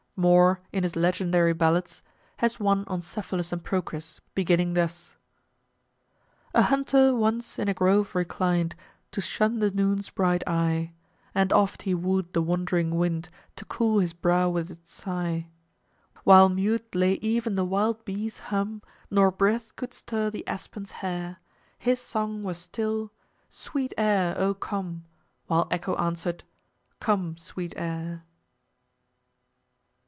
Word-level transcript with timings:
Moore, 0.17 0.61
in 0.71 0.83
his 0.83 0.95
"Legendary 0.95 1.51
Ballads," 1.51 2.03
has 2.37 2.59
one 2.59 2.83
on 2.85 3.01
Cephalus 3.01 3.51
and 3.51 3.63
Procris, 3.63 4.19
beginning 4.35 4.75
thus: 4.75 5.15
"A 6.53 6.61
hunter 6.61 7.15
once 7.15 7.57
in 7.57 7.67
a 7.67 7.73
grove 7.73 8.13
reclined, 8.13 8.75
To 9.13 9.21
shun 9.21 9.57
the 9.57 9.71
noon's 9.71 10.11
bright 10.11 10.43
eye, 10.45 10.93
And 11.33 11.51
oft 11.51 11.81
he 11.83 11.95
wooed 11.95 12.33
the 12.33 12.41
wandering 12.43 12.97
wind 12.99 13.29
To 13.55 13.65
cool 13.65 13.99
his 13.99 14.13
brow 14.13 14.47
with 14.47 14.69
its 14.69 14.93
sigh 14.93 15.47
While 16.23 16.49
mute 16.49 16.93
lay 16.93 17.13
even 17.13 17.55
the 17.55 17.65
wild 17.65 18.05
bee's 18.05 18.37
hum, 18.37 18.83
Nor 19.09 19.31
breath 19.31 19.75
could 19.75 19.91
stir 19.91 20.29
the 20.29 20.47
aspen's 20.47 20.91
hair, 20.91 21.37
His 21.79 21.99
song 21.99 22.43
was 22.43 22.59
still, 22.59 23.11
'Sweet 23.49 23.91
Air, 23.97 24.37
O 24.37 24.53
come!' 24.53 25.05
While 25.47 25.67
Echo 25.71 25.95
answered, 25.95 26.43
'Come, 26.99 27.37
sweet 27.37 27.73
Air!'" 27.75 28.23